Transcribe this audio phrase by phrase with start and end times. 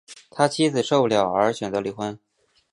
[0.31, 2.17] 他妻子受不了而选择离婚